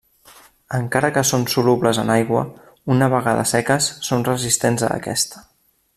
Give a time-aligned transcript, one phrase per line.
[0.77, 2.41] Encara que són solubles en aigua,
[2.95, 5.45] una vegada seques són resistents a aquesta.